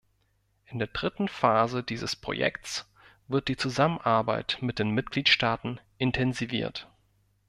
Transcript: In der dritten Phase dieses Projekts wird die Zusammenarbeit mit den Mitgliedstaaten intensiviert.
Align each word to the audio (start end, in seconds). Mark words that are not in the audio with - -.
In 0.65 0.79
der 0.79 0.87
dritten 0.87 1.27
Phase 1.27 1.83
dieses 1.83 2.15
Projekts 2.15 2.91
wird 3.27 3.47
die 3.49 3.55
Zusammenarbeit 3.55 4.57
mit 4.61 4.79
den 4.79 4.89
Mitgliedstaaten 4.89 5.79
intensiviert. 5.99 6.87